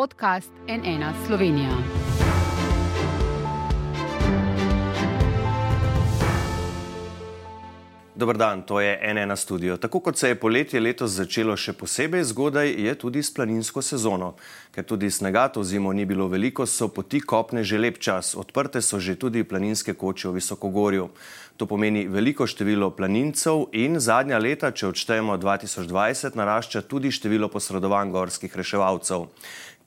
[0.00, 1.68] podcast NN Slovenija.
[8.14, 9.76] Dobr dan, to je NN studio.
[9.76, 14.34] Tako kot se je poletje letos začelo še posebej zgodaj, je tudi s planinsko sezono.
[14.72, 18.34] Ker tudi snega to zimo ni bilo veliko, so poti kopne že lep čas.
[18.36, 21.08] Odprte so že tudi planinske koče v Visokogorju.
[21.56, 28.12] To pomeni veliko število planincev in zadnja leta, če odštejemo 2020, narašča tudi število posredovanj
[28.12, 29.28] gorskih reševalcev.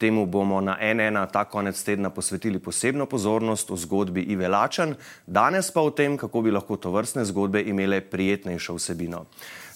[0.04, 4.96] Temu bomo na NN ta konec tedna posvetili posebno pozornost v zgodbi Ive Lačan,
[5.28, 9.22] danes pa o tem, kako bi lahko to vrstne zgodbe imele prijetnejšo vsebino.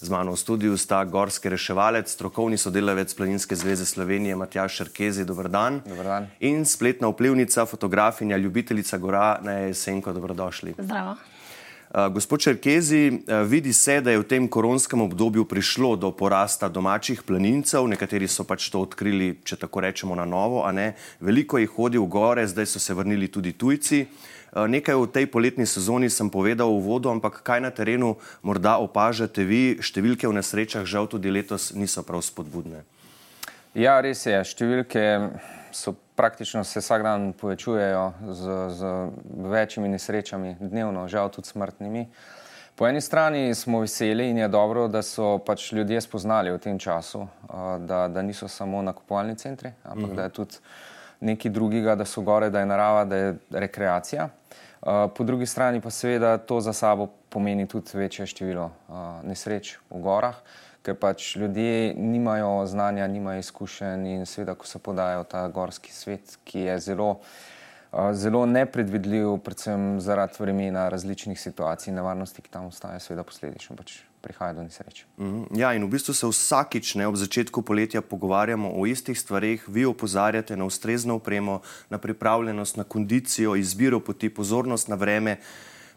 [0.04, 5.48] Z mano v studiu sta gorski reševalec, strokovni sodelavec Planinske zveze Slovenije Matjaš Šerkezi, dobr
[5.48, 5.80] dan.
[5.88, 6.27] Dobar dan.
[6.44, 10.76] In spletna vplivnica, fotografinja, ljubiteljica gora, Neja Jesenko, dobrodošli.
[10.77, 11.16] Zdravo.
[11.88, 16.68] Uh, gospod Čerkezi, uh, vidi se, da je v tem koronskem obdobju prišlo do porasta
[16.68, 21.00] domačih planincev, nekateri so pač to odkrili, če tako rečemo, na novo, a ne.
[21.23, 24.04] Veliko jih hodi v gore, zdaj so se vrnili tudi tujci.
[24.04, 28.76] Uh, nekaj v tej poletni sezoni sem povedal v vodu, ampak kaj na terenu morda
[28.84, 32.84] opažate vi, številke v nesrečah žal tudi letos niso prav spodbudne.
[33.79, 35.32] Ja, res je, številke
[35.72, 39.10] so praktično se vsak dan povečujejo z, z
[39.49, 42.07] večjimi nesrečami, dnevno, žal tudi smrtnimi.
[42.76, 46.79] Po eni strani smo veseli in je dobro, da so pač ljudje spoznali v tem
[46.79, 47.27] času,
[47.79, 50.15] da, da niso samo nakupovalni centri, ampak mhm.
[50.15, 50.55] da je tudi
[51.20, 54.29] nekaj drugega, da so gore, da je narava, da je rekreacija.
[55.18, 58.71] Po drugi strani pa seveda to za sabo pomeni tudi večje število
[59.23, 60.38] nesreč v gorah
[60.88, 66.38] ker pač ljudje nimajo znanja, nimajo izkušenj in seveda, ko se podajo ta gorski svet,
[66.47, 67.09] ki je zelo,
[68.16, 74.00] zelo nepredvidljiv, predvsem zaradi vremena, različnih situacij in nevarnosti, ki tam ostajajo, seveda posledično pač
[74.24, 75.03] prihaja do nesreč.
[75.19, 75.59] Mhm.
[75.59, 79.85] Ja, in v bistvu se vsakič ne ob začetku poletja pogovarjamo o istih stvarih, vi
[79.85, 85.38] opozarjate na ustrezno opremo, na pripravljenost, na kondicijo, izbiro poti, pozornost na vreme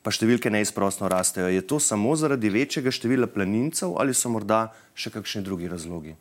[0.03, 1.51] pa številke neizprostno rastejo.
[1.53, 6.17] Je to samo zaradi večjega števila planincev ali so morda še kakšni drugi razlogi?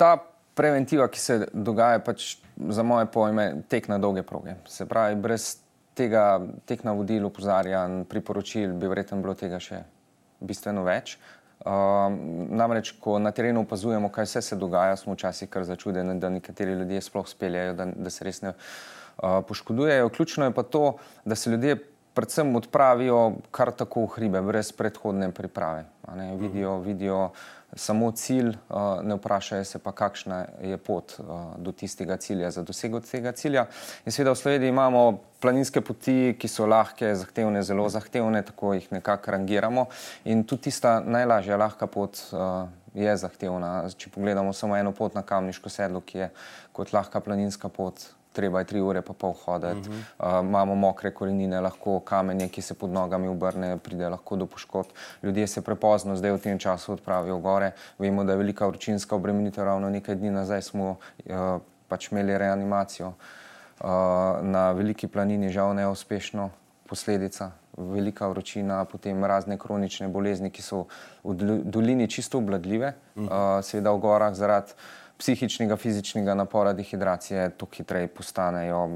[0.00, 0.16] Ta
[0.56, 4.56] preventiva, ki se dogaja, pač za moje pojme, tek na dolge proge.
[4.68, 5.56] Se pravi, brez
[5.96, 9.82] tega tek na vodil, upozarjanj, priporočil, bi verjetno bilo tega še
[10.40, 11.18] bistveno več.
[11.62, 12.10] Uh,
[12.50, 16.74] namreč, ko na terenu opazujemo, kaj vse se dogaja, smo včasih kar začudeni, da nekateri
[16.80, 20.10] ljudje sploh speljajo, da, da se res ne uh, poškodujejo.
[20.16, 21.76] Ključno je pa to, da se ljudje
[22.14, 25.84] predvsem odpravijo kar tako v hribe, brez predhodne priprave.
[26.16, 27.30] Ne, vidijo, vidijo
[27.76, 28.52] samo cilj,
[29.02, 31.14] ne vprašajo se pa, kakšna je pot
[31.56, 33.66] do tistega cilja, za dosego tega cilja.
[34.04, 35.04] In seveda v Sloveniji imamo
[35.40, 39.86] planinske poti, ki so lahke, zahtevne, zelo zahtevne, tako jih nekako rangiramo.
[40.24, 42.20] In tudi tista najlažja, lahka pot
[42.94, 43.88] je zahtevna.
[43.96, 46.32] Če pogledamo samo eno pot na Kamniško sedlo, ki je
[46.76, 50.40] kot lahka planinska pot, treba je tri ure pa pol hoditi, uh -huh.
[50.40, 54.90] uh, imamo mokre korenine, lahko kamenje, ki se pod nogami obrne, pride lahko do poškodb.
[55.22, 57.70] Ljudje se prepozno zdaj v tem času odpravijo gore.
[57.98, 63.08] Vemo, da je velika vročinska obremenitev, ravno nekaj dni nazaj smo uh, pač imeli reanimacijo
[63.08, 63.14] uh,
[64.42, 66.50] na veliki planini, žal neuspešno.
[66.88, 70.86] Posledica, velika vročina, potem razne kronične bolezni, ki so
[71.24, 73.24] v dolini čisto obladljive, uh,
[73.62, 74.72] seveda v gorah zaradi
[75.22, 78.88] psihičnega, fizičnega napora, dehidracije, to hitreje postanejo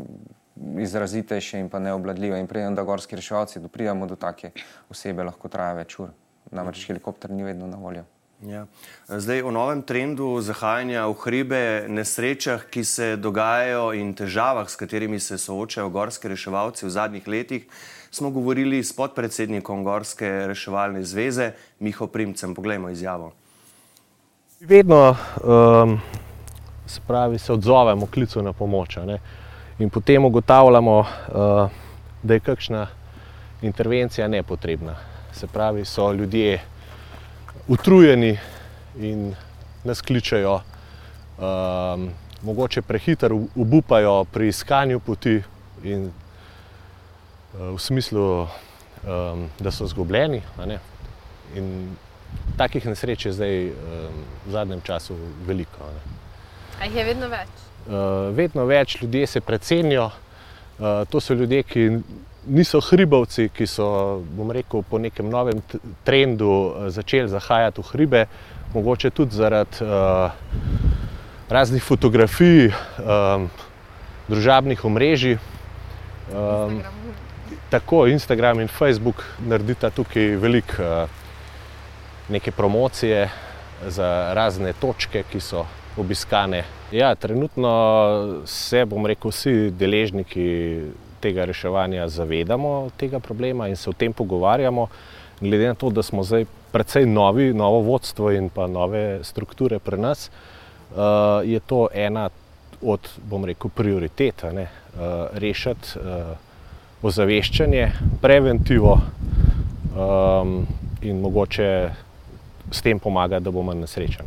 [0.83, 2.41] izrazitejše in pa neobladljive.
[2.41, 4.51] In preden da gorski reševalci doprijemo do take
[4.91, 6.11] osebe, lahko traja več ur.
[6.51, 6.87] Namreč mhm.
[6.89, 8.05] helikopter ni vedno na voljo.
[8.45, 8.67] Ja.
[9.09, 15.21] Zdaj, o novem trendu zahajanja v hribe, nesrečah, ki se dogajajo in težavah, s katerimi
[15.21, 17.65] se soočajo gorski reševalci v zadnjih letih,
[18.11, 22.55] smo govorili s podpredsednikom Gorske reševalne zveze Miho Primcem.
[22.55, 23.33] Poglejmo izjavo.
[24.61, 26.01] Vedno um,
[26.87, 29.19] se, pravi, se odzovemo klicu na pomoč ne?
[29.79, 31.07] in potem ugotavljamo, uh,
[32.23, 32.87] da je kakšna
[33.63, 34.95] intervencija nepotrebna.
[35.33, 36.61] Se pravi, so ljudje
[37.69, 38.39] utrujeni
[38.99, 39.35] in
[39.85, 42.11] nas kličajo, um,
[42.43, 45.43] mogoče prehiter upajo pri iskanju poti
[45.83, 50.43] in uh, v smislu, um, da so zgubljeni
[52.57, 53.57] takih nesreč je zdaj
[54.47, 55.91] v zadnjem času veliko.
[56.81, 57.67] Ali je vedno več?
[57.87, 60.11] Uh, vedno več ljudi se precenijo.
[60.79, 61.85] Uh, to so ljudje, ki
[62.47, 63.87] niso hribovci, ki so,
[64.37, 65.63] bom rekel, po nekem novem
[66.05, 68.25] trendu uh, začeli zahajati v hribe,
[68.75, 70.35] mogoče tudi zaradi uh,
[71.49, 73.47] raznih fotografij, um,
[74.29, 75.39] družabnih omrežij.
[76.35, 76.83] Um,
[77.71, 80.83] tako Instagram in Facebook naredita tukaj veliko.
[80.83, 81.25] Uh,
[82.29, 83.29] neke promocije
[83.87, 86.65] za razne točke, ki so obiskane.
[86.93, 87.73] Ja, trenutno
[88.47, 90.47] se, bom rekel, vsi deležniki
[91.21, 94.87] tega reševanja zavedamo tega problema in se o tem pogovarjamo.
[95.41, 99.99] Glede na to, da smo zdaj precej novi, novo vodstvo in pa nove strukture pri
[99.99, 100.97] nas, uh,
[101.45, 102.29] je to ena
[102.83, 104.67] od, bom rekel, prioritet, uh,
[105.33, 106.37] rešiti uh,
[107.03, 108.99] ozaveščanje, preventivo
[109.97, 110.67] um,
[111.03, 111.91] in mogoče
[112.71, 114.27] s tem pomagati, da bomo nesrečni.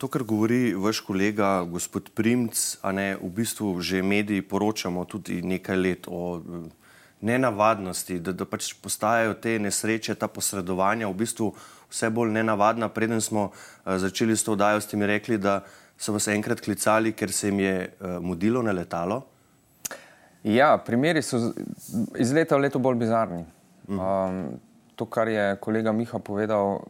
[0.00, 5.42] To, kar govori vaš kolega, gospod Primc, a ne v bistvu že mediji poročamo tudi
[5.42, 6.40] nekaj let o
[7.20, 11.50] nenavadnosti, da, da pač postajajo te nesreče, ta posredovanja v bistvu
[11.90, 12.88] vse bolj nenavadna.
[12.88, 15.60] Preden smo uh, začeli s to oddajo, ste mi rekli, da
[16.00, 19.20] so vas enkrat klicali, ker se jim je uh, mudilo na letalo.
[20.48, 21.52] Ja, primeri so
[22.16, 23.44] iz leta v leto bolj bizarni.
[23.84, 24.56] Um,
[25.00, 26.84] to, kar je kolega Miha povedal,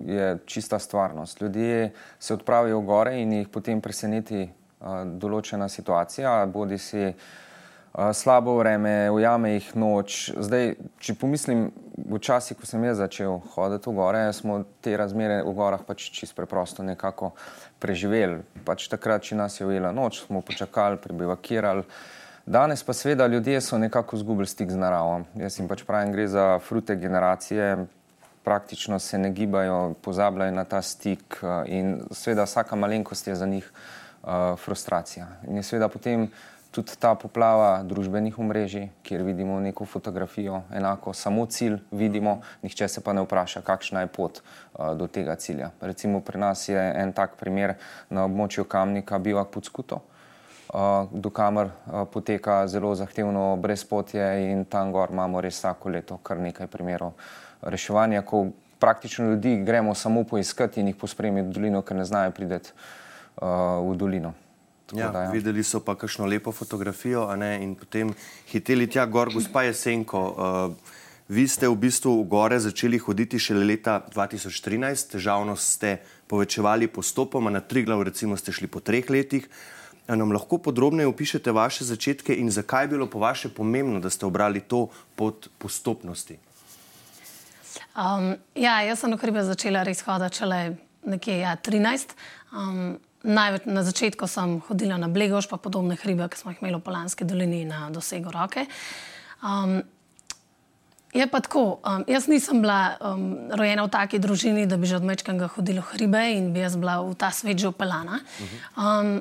[0.00, 1.40] je čista stvarnost.
[1.40, 8.08] Ljudje se odpravijo v gore in jih potem preseneti uh, določena situacija, bodi si uh,
[8.16, 10.32] slabo vreme, ujame jih noč.
[10.32, 11.68] Zdaj, če pomislim,
[12.08, 16.08] v časi, ko sem jaz začel hoditi v gore, smo te razmere v gorah pač
[16.08, 17.34] čisto preprosto nekako
[17.84, 18.40] preživeli.
[18.64, 21.84] Pač takrat, če nas je ujela noč, smo počakali, prebivakirali.
[22.46, 25.20] Danes pa seveda ljudje so nekako izgubili stik z naravo.
[25.38, 27.76] Jaz jim pač pravim, gre za frute generacije,
[28.44, 33.46] praktično se ne gibajo, pozabljajo na ta stik eh, in seveda vsaka malenkost je za
[33.46, 33.70] njih
[34.22, 35.26] uh, frustracija.
[35.48, 36.30] In je seveda potem
[36.70, 43.00] tudi ta poplava družbenih omrežij, kjer vidimo neko fotografijo, enako samo cilj vidimo, nihče se
[43.00, 45.70] pa ne vpraša, kakšna je pot uh, do tega cilja.
[45.80, 47.74] Recimo pri nas je en tak primer
[48.10, 50.02] na območju Kamnika bivak pod skuto.
[51.12, 51.68] Do kamer
[52.12, 57.12] poteka zelo zahtevno brezpotje in tam gor imamo res vsako leto kar nekaj primerov
[57.62, 58.46] reševanja, ko
[58.80, 63.84] praktično ljudi gremo samo poiskati in jih pospremiti v dolino, ker ne znajo priti uh,
[63.90, 64.32] v dolino.
[64.92, 65.30] Ja, da, ja.
[65.30, 68.10] Videli so pa kakšno lepo fotografijo ne, in potem
[68.50, 70.22] hiteli tja gor, gospa Jesenko.
[70.32, 70.98] Uh,
[71.28, 75.94] vi ste v bistvu v gore začeli hoditi šele leta 2013, težavnost ste
[76.26, 79.46] povečevali postopoma, na Triglav recimo ste šli po treh letih.
[80.16, 84.26] Nam lahko podrobneje opišete vaše začetke in zakaj je bilo po vaše pomembno, da ste
[84.26, 86.38] obrali to pot postopnosti?
[87.96, 92.14] Um, ja, jaz sem na hribe začela res hoditi šele nekje ja, 13.
[92.52, 96.78] Um, največ, na začetku sem hodila na Blegoš, pa podobne hribe, ki smo jih imeli
[96.78, 98.66] v Polanski dolini na dosegu roke.
[99.42, 99.82] Um,
[101.12, 104.96] je pa tako, um, jaz nisem bila um, rojena v taki družini, da bi že
[104.96, 108.24] od mečkega hodila v hribe in bi jaz bila v ta svet že upelana.
[108.76, 109.20] Um,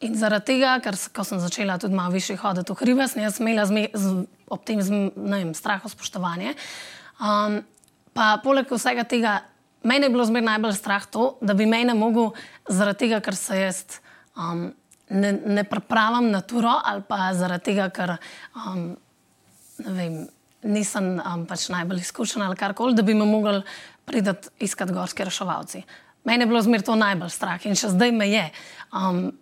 [0.00, 3.40] In zaradi tega, ker ko sem začela tudi malo više hoditi v hribe, sem jaz
[3.40, 4.80] imela zme, z, ob tem
[5.54, 6.54] strahu spoštovanje.
[7.18, 7.62] Um,
[8.14, 9.40] pa poleg vsega tega,
[9.82, 12.30] meni je bilo zmer najbolj strah to, da bi me ne mogel
[12.68, 13.82] zaradi tega, ker se jaz
[14.38, 14.68] um,
[15.10, 18.14] ne, ne pripravim na turo ali pa zaradi tega, ker
[18.54, 18.92] um,
[19.82, 20.28] vem,
[20.62, 23.64] nisem um, pač najbolj izkušen ali karkoli, da bi me mogli
[24.06, 25.82] priti iskat gorski reševalci.
[26.24, 28.46] Meni je bilo zmer to najbolj strah in še zdaj me je.
[28.94, 29.32] Um,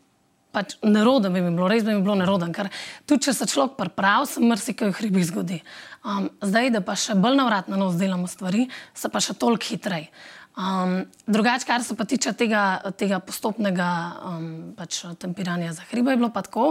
[0.56, 2.70] pač neroden bi mi bilo, res bi mi bilo neroden, ker
[3.04, 5.60] tudi če se človek pripravi, se marsikaj v hribih zgodi.
[6.06, 8.66] Um, zdaj, da pa še bolj navratno nos delamo stvari,
[8.96, 10.08] se pa še toliko hitreje.
[10.56, 12.62] Um, drugače, kar se pa tiče tega,
[12.96, 13.88] tega postopnega
[14.24, 14.46] um,
[14.78, 16.70] pač, tempiranja za hribe, je bilo pa tako,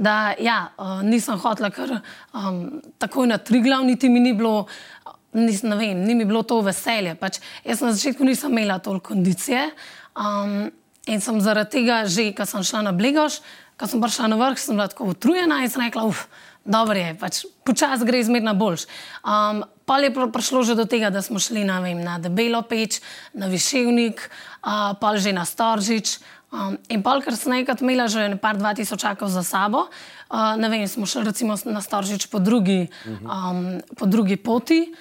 [0.00, 2.62] da ja, uh, nisem hotela kar um,
[2.96, 4.64] takoj na tri glavni, niti mi ni bilo.
[5.36, 7.12] Nis, vem, ni mi bilo to veselje.
[7.20, 7.36] Pač,
[7.68, 9.66] jaz na začetku nisem imela toliko kondicije.
[10.16, 10.70] Um,
[11.08, 13.40] In sem zaradi tega, že ko sem šla na Blegoš,
[13.80, 16.26] ko sem prišla na vrh, sem bila tako utrujena in sem rekla, uf,
[16.68, 17.34] dobro je, pač
[17.64, 18.84] počasi gre izmerno boljš.
[19.24, 23.00] Um, pa je prišlo že do tega, da smo šli na, vem, na Debelo peč,
[23.32, 26.20] na Viševnik, uh, pa že na Storžič.
[26.48, 30.68] Um, in pa, ker sem enkrat imela že nekaj dva tisočakov za sabo, uh, ne
[30.68, 32.88] vem, smo šli recimo na Storžič po drugi,
[33.24, 34.92] um, po drugi poti,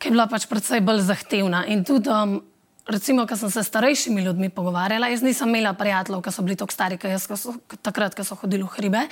[0.00, 1.64] ki je bila pač predvsej bolj zahtevna.
[1.68, 2.40] In tudi um,
[2.88, 6.56] recimo, ko sem se s starejšimi ljudmi pogovarjala, jaz nisem imela prijateljev, ki so bili
[6.56, 9.02] tako stari, kot jaz, ko so, takrat, ko so hodili v hribe.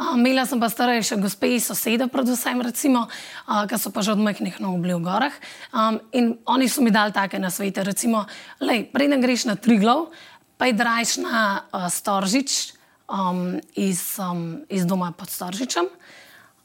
[0.00, 4.12] Uh, imela sem pa starejše gospe in sosede, predvsem, recimo, uh, ki so pa že
[4.16, 5.34] od majhnih nog bili v gorah.
[5.72, 8.24] Um, in oni so mi dali take nasvete, recimo,
[8.92, 10.08] preden greš na Triglov,
[10.56, 12.72] pa je drajš na uh, Storžič
[13.08, 15.84] um, iz, um, iz doma pod Storžičem.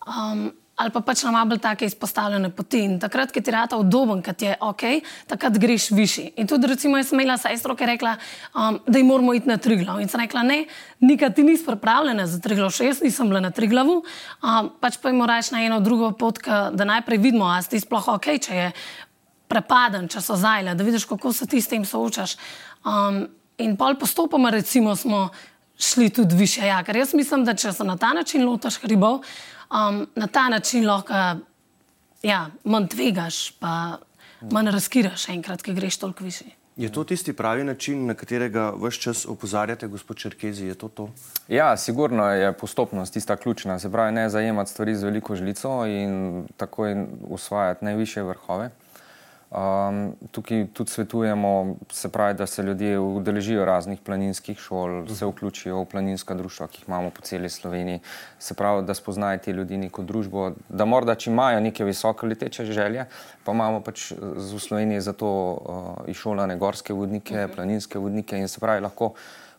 [0.08, 2.82] Um, ali pa pač na malo take izpostavljene poti.
[2.84, 4.84] In takrat, ki ti rata udoben, ki ti je ok,
[5.28, 6.34] takrat greš višji.
[6.42, 8.16] In tudi, recimo, jaz sem imela sestro, ki je rekla,
[8.52, 10.02] um, da jim moramo iti na Triglav.
[10.04, 10.66] In sem rekla, ne,
[11.00, 15.14] nikad ti nisi pripravljena za Triglav, še jaz nisem bila na Triglavu, um, pač pa
[15.14, 18.70] jim moraš na eno drugo pot, da najprej vidimo, a si sploh ok, če je
[19.48, 22.36] prepaden, če so zajle, da vidiš, kako se ti s tem soočaš.
[22.84, 23.26] Um,
[23.64, 25.30] in pol postopoma, recimo, smo
[25.80, 26.68] šli tudi više.
[26.68, 29.22] Ja, ker jaz mislim, da če se na ta način lotiš hribov,
[29.72, 31.14] um, na ta način lahko
[32.24, 33.98] ja, manj tvegaš, pa
[34.52, 36.46] manj razkiraš enkrat, ki greš toliko više.
[36.76, 40.66] Je to tisti pravi način, na katerega vse čas opozarjate, gospod Črkezi?
[40.66, 41.10] Je to to?
[41.48, 43.80] Ja, sigurno je postopnost tista ključna.
[43.80, 48.70] Se pravi, ne zajemati stvari z veliko žlico in takoj usvajati najviše vrhove.
[49.56, 55.78] Um, tukaj tudi svetujemo, se pravi, da se ljudje udeležijo raznih planinskih šol, se vključijo
[55.80, 58.02] v planinska društva, ki jih imamo po celi Sloveniji.
[58.40, 62.66] Se pravi, da spoznajo te ljudi neko družbo, da morda, če imajo neke visoke leteče
[62.66, 63.06] želje,
[63.46, 68.60] pa imamo pač v Sloveniji za to uh, išolane gorske vodnike, planinske vodnike in se
[68.60, 69.14] pravi, lahko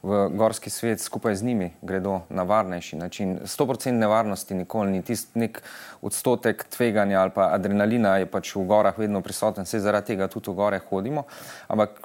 [0.07, 3.39] v gorski svet skupaj z njimi gredo na varnejši način.
[3.45, 5.63] 100% nevarnosti nikoli ni, tisti nek
[6.03, 10.51] odstotek tveganja ali pa adrenalina je pač v gorah vedno prisoten, vse zaradi tega tudi
[10.51, 11.27] v gore hodimo.
[11.69, 11.99] Ampak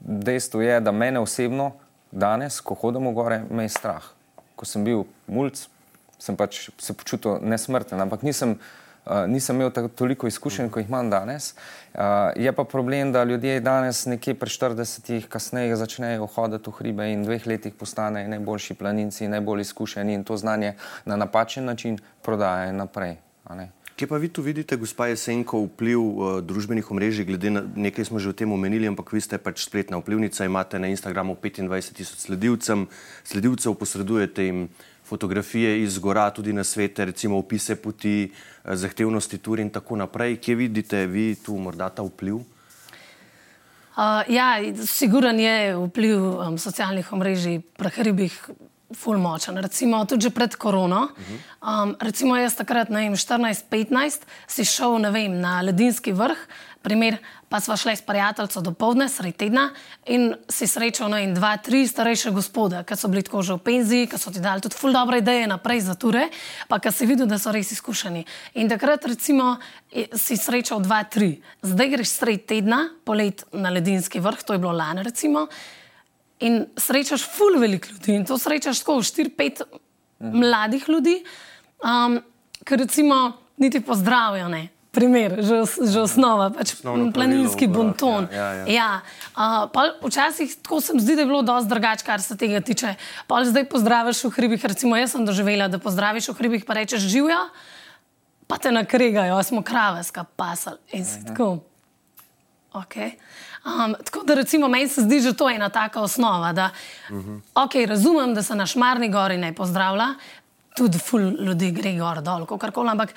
[0.00, 1.72] dejstvo je, da mene osebno
[2.10, 4.10] danes, ko hodimo v gore, me je strah.
[4.56, 5.66] Ko sem bil mulj,
[6.18, 8.58] sem pač se počutil nesmrten, ampak nisem.
[9.04, 11.52] Uh, nisem imel tako, toliko izkušenj, kot jih imam danes.
[11.94, 12.00] Uh,
[12.36, 17.22] je pa problem, da ljudje danes, nekje pri 40-ih, kasneje začnejo hoditi v hribe in
[17.22, 22.72] v dveh letih postanejo najboljši planinci, najbolj izkušeni in to znanje na napačen način prodajajo
[22.72, 23.16] naprej.
[23.96, 28.18] Kje pa vi tu vidite, gospa Jesenko, vpliv uh, družbenih omrežij, glede na nekaj smo
[28.18, 32.24] že o tem omenili, ampak vi ste pač spletna vplivnica, imate na Instagramu 25 tisoč
[32.24, 34.66] sledilcev, posredujete jim
[35.04, 38.32] fotografije iz gora, tudi na svete, recimo opise poti,
[38.64, 40.36] eh, zahtevnosti tur in tako naprej.
[40.36, 42.34] Kje vidite vi tu morda ta vpliv?
[43.94, 48.34] Uh, ja, siguran je vpliv um, socialnih omrežij pri hribih
[48.94, 49.58] ful močen.
[49.58, 51.08] Recimo tudi pred korono.
[51.60, 56.38] Um, recimo jaz takrat, ne vem, 14-15 si šel, ne vem, na ledinski vrh,
[56.84, 57.16] primer,
[57.48, 59.70] pa sva šla s prijateljico do povdne, sred tedna
[60.10, 63.64] in si srečal na en, dva, tri starejše gospode, ki so bili tako že v
[63.64, 66.28] penziji, ki so ti dali tudi ful dobre ideje naprej za ture,
[66.68, 68.24] pa ki si videl, da so res izkušeni.
[68.60, 69.56] In takrat recimo
[70.12, 71.38] si srečal dva, tri.
[71.62, 75.48] Zdaj greš sred tedna, polet na ledinski vrh, to je bilo lani recimo.
[76.40, 79.62] In srečaš ful velik ljudi in to srečaš tako 4-5
[80.20, 80.38] mhm.
[80.38, 81.24] mladih ljudi,
[81.84, 82.20] um,
[82.64, 88.30] ki recimo niti pozdravijo ne primer, že, že osnova, pač planinski bonton.
[88.30, 88.70] Ja, ja, ja.
[88.70, 88.90] Ja.
[89.34, 92.94] Uh, včasih tako se mi zdi, da je bilo dosti drugače, kar se tega tiče.
[93.26, 97.10] Pa zdaj pozdraviš v hribih, recimo jaz sem doživela, da pozdraviš v hribih, pa rečeš
[97.10, 97.42] živijo,
[98.46, 101.34] pa te nakregajo, smo kraveska pasal in si mhm.
[101.34, 101.73] tako.
[102.74, 103.10] Okay.
[103.64, 106.52] Um, tako da, recimo, meni se zdi, je to ena taka osnova.
[106.52, 106.70] Da,
[107.10, 107.40] uh -huh.
[107.54, 110.14] okay, razumem, da se na Šmarni gori ne pozdravlja,
[110.76, 112.90] tudi ful ljudi gre gor dol, kako koli.
[112.90, 113.14] Ampak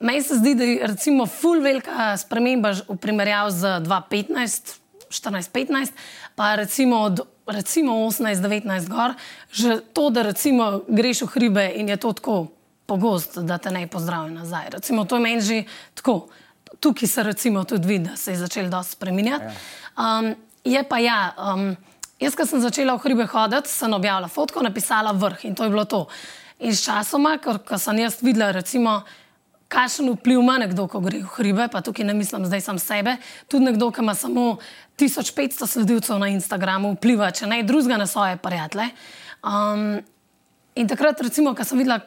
[0.00, 4.78] Meni se zdi, da je recimo full velika sprememba v primerjavi z 2015,
[5.10, 5.92] 14-15,
[6.34, 9.14] pa recimo od recimo 18-19 gor,
[9.50, 12.46] že to, da recimo greš v hribe in je to tako
[12.86, 14.70] pogost, da te ne pozdravijo nazaj.
[14.70, 15.64] Recimo to je meni že
[15.94, 16.28] tako.
[16.80, 19.44] Tukaj se recimo tudi vidi, da se je začel dosti spremenjati.
[19.44, 20.18] Ja.
[20.18, 20.34] Um,
[20.64, 21.76] je pa ja, um,
[22.20, 25.70] jaz, ko sem začela v hribe hoditi, sem objavila fotko, napisala vrh in to je
[25.70, 26.06] bilo to.
[26.58, 29.02] In s časoma, ko sem jaz videla recimo,
[29.68, 33.16] kakšen vpliv ima nekdo, ko gre v hribe, pa tukaj ne mislim zdaj sam sebe,
[33.48, 34.58] tudi nekdo, ki ima samo
[34.98, 38.88] 1500 sledilcev na Instagramu, vpliva, če ne drugega na svoje prijatelje.
[39.44, 40.00] Um,
[40.74, 42.00] in takrat, recimo, ko sem videla,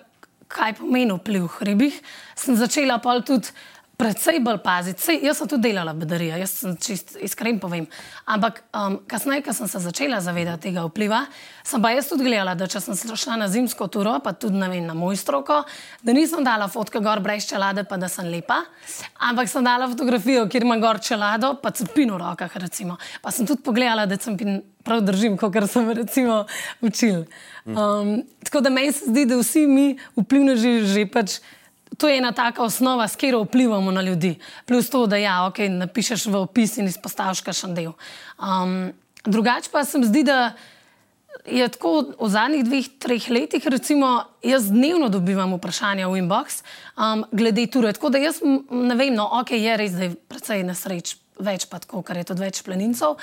[0.51, 2.01] kaj pomeni vpliv v hribih,
[2.35, 3.53] sem začela pa tudi
[4.01, 5.01] predvsej bolj paziti.
[5.01, 7.85] Sej, jaz sem tudi delala bedarijo, jaz sem čist iskren povem.
[8.25, 11.19] Ampak um, kasneje, ko sem se začela zavedati tega vpliva,
[11.67, 14.81] sem pa jaz tudi gledala, da če sem šla na zimsko turo, pa tudi vem,
[14.87, 15.61] na moj stroko,
[16.01, 18.63] da nisem dala fotke gor brez čelade, pa da sem lepa,
[19.29, 22.57] ampak sem dala fotografijo, kjer ima gor čelado, pa cepino v rokah.
[22.61, 22.97] Recimo.
[23.21, 26.45] Pa sem tudi pogledala, da sem pin prav držim, kot sem recimo
[26.81, 27.25] učil.
[27.65, 31.37] Um, tako da meni se zdi, da vsi mi vplivneži že pač
[31.97, 34.35] to je ena taka osnova, s katero vplivamo na ljudi.
[34.65, 37.91] Plus to, da ja, okay, napišeš v opis in izpostaviš kakšen del.
[38.39, 38.93] Um,
[39.25, 40.53] drugače pa se mi zdi, da
[41.45, 46.61] je tako v zadnjih dveh, treh letih, recimo, jaz dnevno dobivam vprašanja v inbox
[46.95, 47.93] um, glede ture.
[47.93, 51.81] Tako da jaz ne vem, no, ok, je res, da je precej nesreč, več pa
[51.81, 53.17] tako, ker je tudi več plenincov.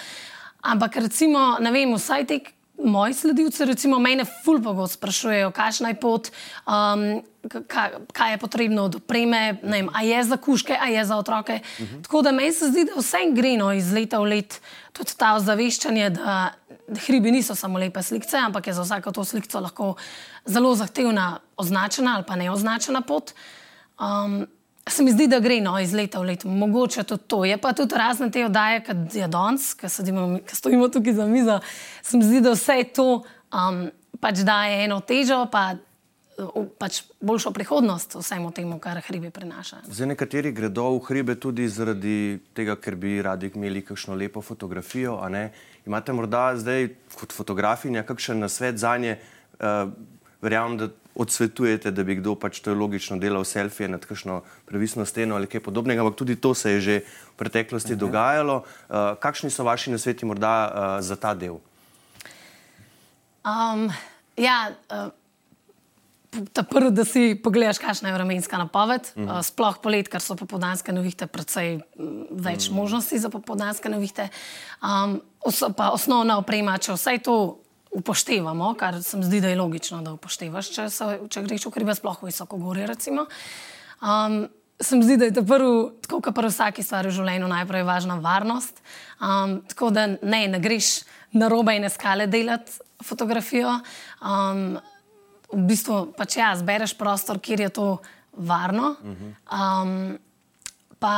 [0.66, 2.52] Ampak recimo, ne vem, vsaj tek
[2.84, 6.30] moji sledilci, recimo, mene fulpo go sprašujejo, kakšna je pot,
[6.66, 7.22] um,
[7.66, 9.56] kaj, kaj je potrebno od opreme,
[9.94, 11.60] a je za kuške, a je za otroke.
[11.62, 11.96] Uh mhm.
[11.96, 12.02] -huh.
[12.02, 14.60] Tako da meni se zdi, da vse gre no, iz leta v let,
[14.92, 16.52] tudi ta ozaveščanje, da,
[16.88, 19.94] da hribi niso samo lepe slike, ampak je za vsako to sliko lahko
[20.44, 23.32] zelo zahtevna, označena ali pa neoznačena pot.
[24.00, 24.46] Um,
[24.88, 27.42] Se mi zdi, da gre no, iz leta v leto, mogoče tudi to.
[27.44, 29.88] Je pa tudi razne te oddaje, kot je danes, ki
[30.54, 31.60] stojimo tukaj za mizo.
[32.02, 33.08] Se mi zdi, da vse to
[33.52, 33.84] um,
[34.20, 35.74] pač daje eno težo, pa
[36.78, 39.82] pač boljšo prihodnost vsemu temu, kar hribe prinaša.
[39.90, 45.18] Zdaj, nekateri gredo v hribe tudi zaradi tega, ker bi radi imeli kakšno lepo fotografijo.
[45.86, 49.18] Imate morda zdaj kot fotografinja kakšen nasvet za nje?
[49.58, 49.90] Uh,
[50.40, 55.34] verjamem, da odsvetujete, da bi kdo pač to logično delal selfije nad kakšno previsno steno
[55.34, 57.98] ali kaj podobnega, ampak tudi to se je že v preteklosti mhm.
[57.98, 58.06] -huh.
[58.06, 58.56] dogajalo.
[58.56, 61.58] Uh, kakšni so vaši nasveti morda uh, za ta del?
[63.44, 63.90] Um,
[64.36, 65.10] ja, uh,
[66.52, 69.38] ta prvi, da si pogledaš, kakšna je vremenska napoved, uh -huh.
[69.38, 71.80] uh, sploh polet, ker so popoldanske novihte, predvsej
[72.30, 72.74] več uh -huh.
[72.74, 74.28] možnosti za popoldanske novihte.
[74.82, 77.58] Um, os pa osnovna oprema, če vse to
[77.90, 81.74] upoštevamo, kar se mi zdi, da je logično, da upoštevaš, če, so, če greš v
[81.78, 82.86] hribe, sploh v visoko gore.
[82.86, 83.26] Recimo.
[84.02, 84.46] Um,
[84.78, 87.82] Se mi zdi, da je to prvo, tako kot pri vsaki stvari v življenju, najprej
[87.82, 88.76] važna varnost.
[89.18, 91.00] Um, tako da ne, ne greš
[91.34, 93.72] na robe in skale delati fotografijo.
[94.22, 94.78] Um,
[95.50, 97.88] v bistvu pač ja, zbereš prostor, kjer je to
[98.38, 98.94] varno.
[99.50, 100.14] Um,
[101.02, 101.14] pa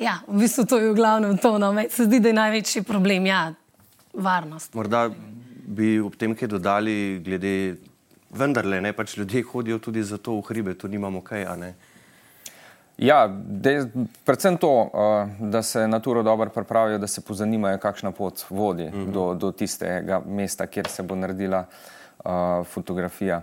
[0.00, 1.58] ja, v bistvu to je v glavnem to.
[1.58, 3.52] No, se zdi, da je največji problem ja,
[4.14, 4.74] varnost.
[4.74, 5.08] Morda
[5.66, 7.76] bi ob tem kaj dodali, glede
[8.30, 11.46] vendarle, ne pač ljudje hodijo tudi za to v hribe, tu nimamo kaj.
[12.98, 13.86] Ja, de,
[14.26, 18.94] predvsem to, uh, da se naturo dobro pripravijo, da se pozanimajo, kakšna pot vodi uh
[18.94, 19.06] mhm.
[19.06, 19.12] -huh.
[19.12, 21.64] do, do tistega mesta, kjer se bo naredila
[22.24, 23.42] uh, fotografija.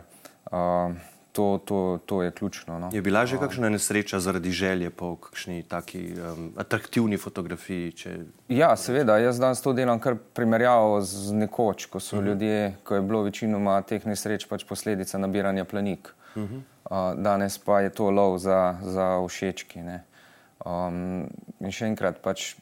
[0.52, 0.92] Uh,
[1.36, 2.80] to, to, to je ključno.
[2.80, 2.90] No.
[2.94, 7.92] Je bila že kakšna nesreča zaradi želje po kakšni taki um, atraktivni fotografiji?
[7.92, 8.14] Če...
[8.48, 9.18] Ja, seveda.
[9.20, 12.28] Jaz danes to delam kar primerjavo z nekoč, ko so uh mhm.
[12.28, 12.32] -huh.
[12.32, 16.14] ljudje, ko je bilo večinoma teh nesreč pač posledica nabiranja planik.
[16.36, 16.62] Uh -huh.
[16.90, 19.80] uh, danes pa je to lov za, za všečki.
[20.66, 21.28] Um,
[21.60, 22.56] in še enkrat, pač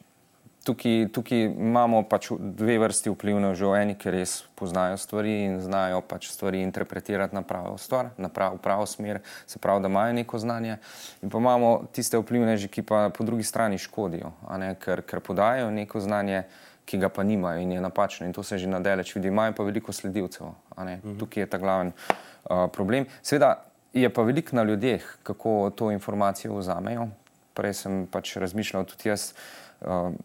[0.64, 6.00] tukaj, tukaj imamo pač dve vrsti vplivov, že eni, ki res poznajo stvari in znajo
[6.00, 10.38] pač stvari interpretirati na pravo stvar, na prav, pravo smer, se pravi, da imajo neko
[10.38, 10.78] znanje.
[11.22, 14.32] In pa imamo tiste vplivneže, ki pa po drugi strani škodijo,
[14.80, 16.44] ker, ker podajo neko znanje.
[16.84, 19.64] Ki ga pa nimajo in je napačno, in to se že nadalječ vidi, imajo pa
[19.64, 20.50] veliko sledilcev.
[20.76, 21.14] Mhm.
[21.16, 23.06] Tukaj je ta glaven uh, problem.
[23.22, 23.64] Sveda
[23.96, 27.08] je pa veliko na ljudeh, kako to informacijo vzamejo.
[27.56, 29.63] Prej sem pač razmišljal tudi jaz, uh, uh,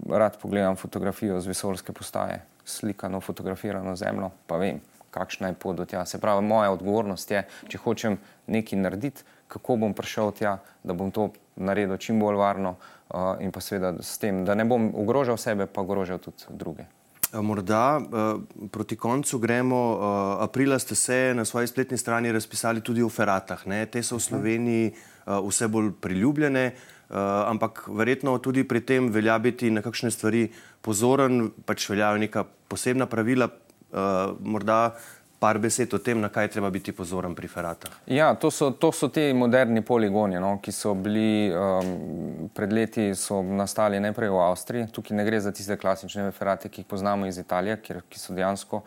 [0.09, 4.79] rad pogledam fotografijo z vesoljske postaje, slikano, fotografirano zemljo, pa vem,
[5.11, 6.05] kakšna je pot do tja.
[6.05, 8.17] Se pravi, moja odgovornost je, če hočem
[8.47, 13.51] nekaj narediti, kako bom prišel tja, da bom to naredil čim bolj varno uh, in
[13.51, 16.85] pa seveda s tem, da ne bom ogrožal sebe, pa ogrožal tudi druge.
[17.29, 18.01] Morda
[18.71, 19.77] proti koncu gremo.
[20.41, 23.67] Aprila ste se na svoji spletni strani razpisali tudi o feratah.
[23.67, 23.83] Ne?
[23.85, 24.87] Te so v Sloveniji
[25.27, 26.65] vse bolj priljubljene.
[26.73, 30.47] Uh, ampak verjetno tudi pri tem velja biti na kakšne stvari
[30.81, 34.93] pozoren, pač veljajo neka posebna pravila, uh, morda
[35.39, 37.93] par besed o tem, na kaj treba biti pozoren pri feratah.
[38.11, 43.07] Ja, to so, to so ti moderni poligoni, no, ki so bili um, pred leti
[43.55, 44.89] nastali najprej v Avstriji.
[44.91, 48.35] Tukaj ne gre za tiste klasične ferate, ki jih poznamo iz Italije, kjer, ki so
[48.35, 48.83] dejansko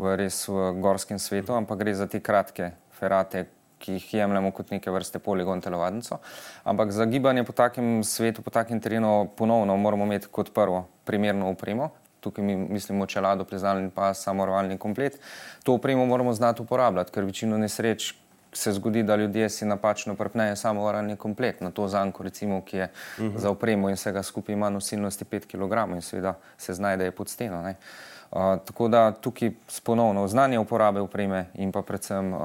[0.00, 3.44] v res v gorskem svetu, ampak gre za te kratke ferate,
[3.80, 6.18] ki jih jemljemo kot neke vrste poligon telovadnico.
[6.64, 11.50] Ampak za gibanje po takem svetu, po takem terenu, ponovno moramo imeti kot prvo primerno
[11.50, 11.90] upremo.
[12.20, 15.16] Tukaj mi mislimo čelado, priznalni pa samorovalni komplet.
[15.64, 18.14] To upremo moramo znati uporabljati, ker večino nesreč
[18.52, 22.84] se zgodi, da ljudje si napačno prpnejo samorovalni komplet na to zanko, recimo, ki je
[22.84, 23.36] uh mhm.
[23.36, 23.40] -huh.
[23.40, 27.62] za upremo in vsega skupaj ima nosilnosti 5 kg in seveda se znajde pod steno.
[27.62, 27.74] Ne.
[28.64, 29.50] Tako da tukaj
[29.84, 32.40] ponovno znanje uporabe upreme in pa predvsem uh,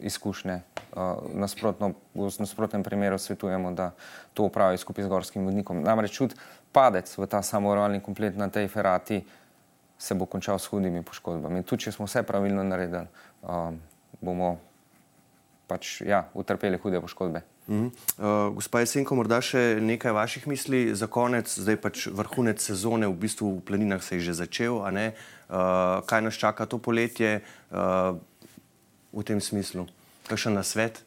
[0.00, 0.60] izkušnje.
[0.96, 3.90] Uh, nasprotno, v nasprotnem primeru svetujemo, da
[4.32, 5.82] to upravi skupaj z gorskim vodnikom.
[5.84, 6.32] Namreč čud
[6.72, 9.20] padec v ta samorovalni komplet na tej ferati
[9.98, 11.60] se bo končal s hudimi poškodbami.
[11.68, 13.04] Tudi če smo vse pravilno naredili,
[13.44, 13.76] um,
[14.24, 14.56] bomo
[15.68, 17.42] pač ja, utrpeli hude poškodbe.
[17.66, 17.90] Uh -huh.
[18.18, 23.14] uh, gospa Jesenko, morda še nekaj vaših misli za konec, zdaj pač vrhunec sezone, v
[23.14, 24.74] bistvu v planinah se je že začel.
[24.76, 24.86] Uh,
[26.06, 28.16] kaj nas čaka to poletje uh,
[29.12, 29.86] v tem smislu?
[30.26, 31.02] Kakšen na svet?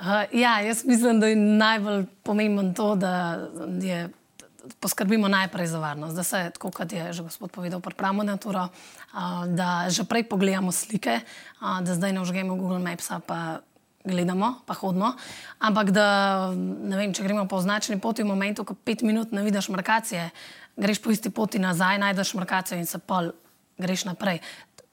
[0.00, 3.48] Uh, ja, jaz mislim, da je najbolj pomembno to, da
[3.82, 4.08] je,
[4.80, 8.48] poskrbimo najprej za varnost, da se, tako kot je že gospod povedal, pripravimo na to,
[8.48, 8.68] uh,
[9.46, 11.20] da že prej pogledamo slike,
[11.60, 13.20] uh, da zdaj ne užgemo Google Mapsa
[14.04, 15.12] gledamo, pa hodimo.
[15.58, 16.06] Ampak, da,
[16.96, 20.30] vem, če gremo po označeni poti, v momentu, ko pet minut ne vidiš markacije,
[20.80, 23.32] greš po isti poti nazaj, najdeš markacijo in se pol
[23.80, 24.40] greš naprej.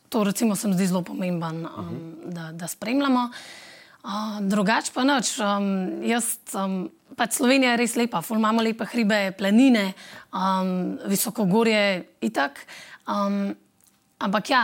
[0.09, 2.33] To, recimo, se mi zdi zelo pomemben, um, uh -huh.
[2.33, 3.29] da, da spremljamo.
[4.03, 5.39] Uh, drugač pa noč.
[5.39, 9.93] Um, jaz, um, pač Slovenija je res lepa, ful imamo lepe hribe, planine,
[10.31, 12.61] um, visokogorje in tako.
[13.07, 13.55] Um,
[14.19, 14.61] ampak ja,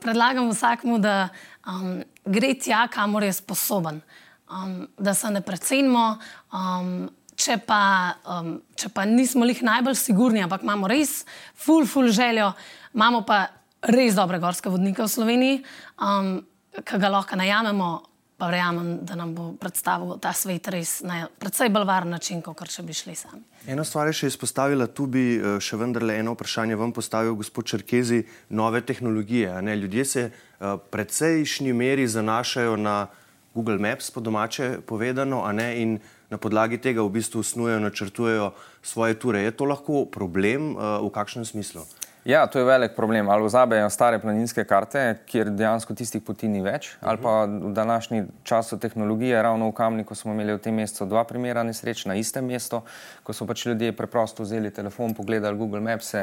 [0.00, 1.28] predlagam vsakmu, da
[1.66, 4.00] um, gre tja, kamor je sposoben,
[4.48, 6.18] um, da se ne predcenimo.
[6.52, 12.08] Um, če, pa, um, če pa nismo jih najbolj sigurni, ampak imamo res ful, ful
[12.14, 12.52] željo,
[12.94, 13.48] imamo pa
[13.90, 15.62] res dobre gorske vodnike v Sloveniji,
[16.00, 16.40] um,
[16.84, 17.92] ki ga lahko najamemo
[18.36, 22.66] pa verjamem, da nam bo predstavil ta svet res na precej bolj varen način, kot
[22.68, 23.42] če bi šli sami.
[23.70, 27.70] Ena stvar je še izpostavila, tu bi eh, še vendarle eno vprašanje vam postavil, gospod
[27.70, 29.54] Črkezi, nove tehnologije.
[29.62, 33.06] Ljudje se eh, precejšnji meri zanašajo na
[33.54, 35.44] Google Maps, po domače povedano,
[35.78, 38.50] in na podlagi tega v bistvu snujejo, načrtujejo
[38.82, 39.44] svoje ture.
[39.46, 41.86] Je to lahko problem eh, v kakšnem smislu?
[42.24, 43.28] Ja, to je velik problem.
[43.28, 48.24] Ali vzamejo stare planinske karte, kjer dejansko tistih poti ni več, ali pa v današnji
[48.48, 52.48] času tehnologije, ravno v Kamniku smo imeli v tem mestu dva primera nesreč na istem
[52.48, 52.80] mestu,
[53.22, 56.14] ko so pač ljudje preprosto vzeli telefon, pogledali Google Maps,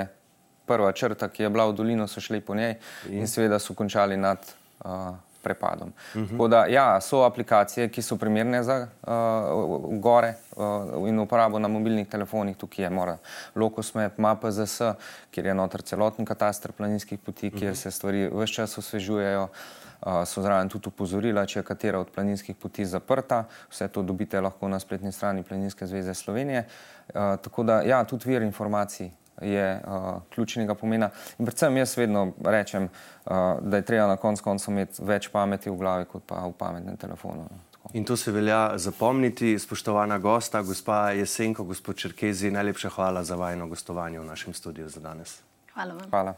[0.66, 4.18] prva črta, ki je bila v dolino, so šli po njej in seveda so končali
[4.18, 4.42] nad.
[4.82, 5.94] Uh, prepadom.
[6.16, 6.48] Uh -huh.
[6.48, 12.08] da, ja, so aplikacije, ki so primerne za uh, gore uh, in uporabo na mobilnih
[12.08, 12.58] telefonih.
[12.58, 13.18] Tukaj je mora
[13.56, 14.82] Locosmap, MapZS,
[15.32, 17.60] kjer je noter celoten katastr planinskih poti, uh -huh.
[17.60, 19.48] kjer se stvari vse čas osvežujejo.
[20.06, 23.44] Uh, so zraven tudi upozorila, če je katera od planinskih poti zaprta.
[23.70, 26.66] Vse to dobite lahko na spletni strani Planinske zveze Slovenije.
[27.08, 31.10] Uh, tako da, ja, tudi vir informacij je uh, ključnega pomena.
[31.40, 35.70] In predvsem jaz vedno rečem, uh, da je treba na koncu koncev imeti več pameti
[35.70, 37.48] v glavi, kot pa v pametnem telefonu.
[37.94, 43.68] In to se velja zapomniti, spoštovana gosta, gospa Jesenko, gospod Črkezi, najlepša hvala za vajno
[43.68, 45.42] gostovanje v našem studiu za danes.
[45.74, 46.10] Hvala vam.
[46.10, 46.34] Hvala.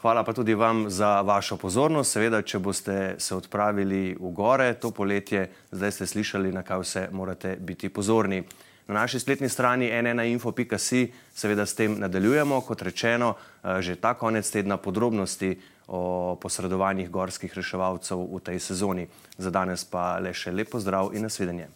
[0.00, 2.12] Hvala pa tudi vam za vašo pozornost.
[2.12, 7.02] Seveda, če boste se odpravili v gore to poletje, zdaj ste slišali, na kaj vse
[7.12, 8.44] morate biti pozorni.
[8.86, 14.50] Na naši spletni strani nnainfo.si seveda s tem nadaljujemo, kot rečeno, eh, že ta konec
[14.50, 19.06] tedna podrobnosti o posredovanjih gorskih reševalcev v tej sezoni.
[19.38, 21.68] Za danes pa le še lepo zdrav in nasvidenje.